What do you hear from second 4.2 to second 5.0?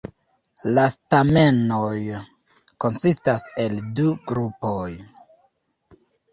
grupoj.